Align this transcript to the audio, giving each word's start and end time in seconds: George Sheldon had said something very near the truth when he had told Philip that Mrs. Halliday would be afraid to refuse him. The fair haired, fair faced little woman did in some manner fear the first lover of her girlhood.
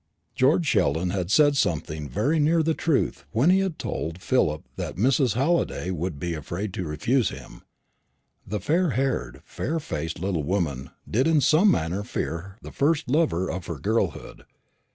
George 0.33 0.65
Sheldon 0.65 1.11
had 1.11 1.29
said 1.29 1.55
something 1.55 2.09
very 2.09 2.39
near 2.39 2.63
the 2.63 2.73
truth 2.73 3.23
when 3.33 3.51
he 3.51 3.59
had 3.59 3.77
told 3.77 4.19
Philip 4.19 4.63
that 4.75 4.95
Mrs. 4.95 5.33
Halliday 5.35 5.91
would 5.91 6.19
be 6.19 6.33
afraid 6.33 6.73
to 6.73 6.87
refuse 6.87 7.29
him. 7.29 7.61
The 8.43 8.59
fair 8.59 8.89
haired, 8.97 9.43
fair 9.45 9.79
faced 9.79 10.17
little 10.17 10.41
woman 10.41 10.89
did 11.07 11.27
in 11.27 11.39
some 11.39 11.69
manner 11.69 12.01
fear 12.03 12.57
the 12.63 12.71
first 12.71 13.09
lover 13.11 13.47
of 13.47 13.67
her 13.67 13.77
girlhood. 13.77 14.45